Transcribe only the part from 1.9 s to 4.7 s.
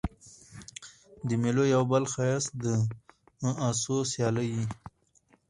بل ښایست د آسو سیالي يي.